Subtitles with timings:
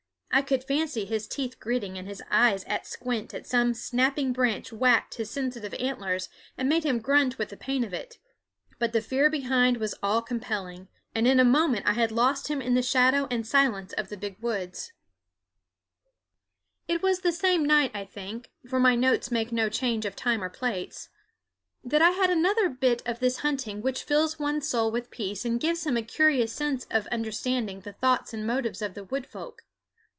[0.33, 4.71] I could fancy his teeth gritting and his eyes at squint as some snapping branch
[4.71, 8.17] whacked his sensitive antlers and made him grunt with the pain of it.
[8.79, 12.61] But the fear behind was all compelling, and in a moment I had lost him
[12.61, 14.93] in the shadow and silence of the big woods.
[16.87, 18.79] [Illustration: "Lunged away at a terrific pace"] It was that same night, I think, for
[18.79, 21.09] my notes make no change of time or place,
[21.83, 25.59] that I had another bit of this hunting which fills one's soul with peace and
[25.59, 29.63] gives him a curious sense of understanding the thoughts and motives of the Wood Folk.